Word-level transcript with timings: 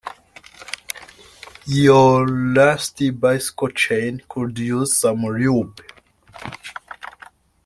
Your 1.67 2.25
rusty 2.25 3.11
bicycle 3.11 3.67
chain 3.69 4.19
could 4.27 4.57
use 4.57 4.97
some 4.97 5.21
lube. 5.25 5.79